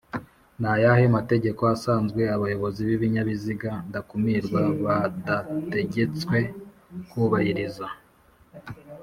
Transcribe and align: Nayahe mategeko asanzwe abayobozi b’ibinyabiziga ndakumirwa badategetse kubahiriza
Nayahe 0.61 1.05
mategeko 1.17 1.61
asanzwe 1.75 2.21
abayobozi 2.35 2.79
b’ibinyabiziga 2.87 3.71
ndakumirwa 3.87 4.61
badategetse 4.85 6.37
kubahiriza 7.09 7.87